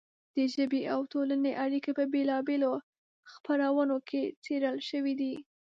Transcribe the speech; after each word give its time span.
د 0.35 0.37
ژبې 0.53 0.81
او 0.93 0.99
ټولنې 1.11 1.51
اړیکې 1.63 1.91
په 1.97 2.03
بېلا 2.13 2.37
بېلو 2.47 2.73
خپرونو 3.31 3.95
کې 4.09 4.21
څېړل 4.43 4.77
شوې 4.89 5.13
دي. 5.21 5.33